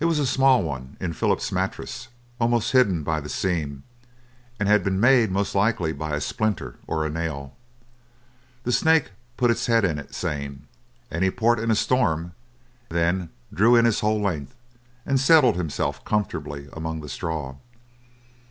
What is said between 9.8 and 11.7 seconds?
in it, saying, "Any port in